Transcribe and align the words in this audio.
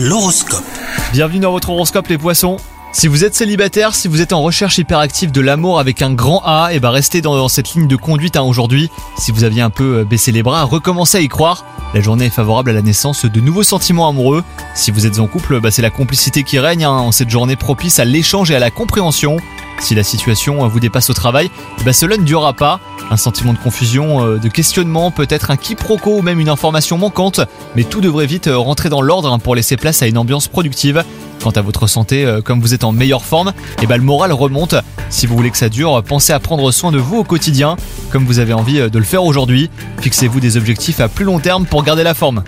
L'horoscope. 0.00 0.62
Bienvenue 1.10 1.40
dans 1.40 1.50
votre 1.50 1.70
horoscope 1.70 2.06
les 2.06 2.18
poissons. 2.18 2.58
Si 2.92 3.08
vous 3.08 3.24
êtes 3.24 3.34
célibataire, 3.34 3.96
si 3.96 4.06
vous 4.06 4.22
êtes 4.22 4.32
en 4.32 4.40
recherche 4.40 4.78
hyperactive 4.78 5.32
de 5.32 5.40
l'amour 5.40 5.80
avec 5.80 6.02
un 6.02 6.12
grand 6.12 6.40
A, 6.44 6.68
et 6.72 6.78
bah 6.78 6.92
restez 6.92 7.20
dans, 7.20 7.48
cette 7.48 7.74
ligne 7.74 7.88
de 7.88 7.96
conduite 7.96 8.36
hein, 8.36 8.42
aujourd'hui. 8.42 8.90
Si 9.18 9.32
vous 9.32 9.42
aviez 9.42 9.60
un 9.60 9.70
peu 9.70 9.98
euh, 9.98 10.04
baissé 10.04 10.30
les 10.30 10.44
bras, 10.44 10.62
recommencez 10.62 11.18
à 11.18 11.20
y 11.20 11.26
croire. 11.26 11.64
La 11.94 12.00
journée 12.00 12.26
est 12.26 12.30
favorable 12.30 12.70
à 12.70 12.74
la 12.74 12.82
naissance 12.82 13.24
de 13.24 13.40
nouveaux 13.40 13.64
sentiments 13.64 14.08
amoureux. 14.08 14.44
Si 14.76 14.92
vous 14.92 15.04
êtes 15.04 15.18
en 15.18 15.26
couple, 15.26 15.58
bah 15.58 15.72
c'est 15.72 15.82
la 15.82 15.90
complicité 15.90 16.44
qui 16.44 16.60
règne 16.60 16.84
hein, 16.84 16.90
en 16.90 17.10
cette 17.10 17.30
journée 17.30 17.56
propice 17.56 17.98
à 17.98 18.04
l'échange 18.04 18.52
et 18.52 18.54
à 18.54 18.60
la 18.60 18.70
compréhension. 18.70 19.38
Si 19.80 19.96
la 19.96 20.04
situation 20.04 20.64
euh, 20.64 20.68
vous 20.68 20.78
dépasse 20.78 21.10
au 21.10 21.14
travail, 21.14 21.50
eh 21.80 21.82
bah 21.82 21.92
cela 21.92 22.16
ne 22.16 22.22
durera 22.22 22.52
pas. 22.52 22.78
Un 23.10 23.16
sentiment 23.16 23.54
de 23.54 23.58
confusion, 23.58 24.24
euh, 24.24 24.38
de 24.38 24.48
questionnement, 24.48 25.10
peut-être 25.10 25.50
un 25.50 25.56
quiproquo 25.56 26.18
ou 26.18 26.22
même 26.22 26.40
une 26.40 26.50
information 26.50 26.98
manquante, 26.98 27.40
mais 27.74 27.84
tout 27.84 28.02
devrait 28.02 28.26
vite 28.26 28.48
euh, 28.48 28.58
rentrer 28.58 28.90
dans 28.90 29.00
l'ordre 29.00 29.32
hein, 29.32 29.38
pour 29.38 29.54
laisser 29.54 29.78
place 29.78 30.02
à 30.02 30.06
une 30.06 30.18
ambiance 30.18 30.48
productive. 30.48 31.02
Quant 31.42 31.50
à 31.50 31.62
votre 31.62 31.86
santé, 31.86 32.26
euh, 32.26 32.42
comme 32.42 32.60
vous 32.60 32.74
êtes 32.74 32.84
en 32.84 32.92
meilleure 32.92 33.24
forme, 33.24 33.54
et 33.82 33.86
bah 33.86 33.96
le 33.96 34.02
moral 34.02 34.32
remonte. 34.32 34.74
Si 35.08 35.26
vous 35.26 35.36
voulez 35.36 35.50
que 35.50 35.56
ça 35.56 35.70
dure, 35.70 36.02
pensez 36.02 36.34
à 36.34 36.40
prendre 36.40 36.70
soin 36.70 36.92
de 36.92 36.98
vous 36.98 37.16
au 37.16 37.24
quotidien, 37.24 37.76
comme 38.10 38.26
vous 38.26 38.40
avez 38.40 38.52
envie 38.52 38.90
de 38.90 38.98
le 38.98 39.04
faire 39.04 39.24
aujourd'hui. 39.24 39.70
Fixez-vous 40.02 40.40
des 40.40 40.58
objectifs 40.58 41.00
à 41.00 41.08
plus 41.08 41.24
long 41.24 41.38
terme 41.38 41.64
pour 41.64 41.82
garder 41.82 42.02
la 42.02 42.12
forme. 42.12 42.42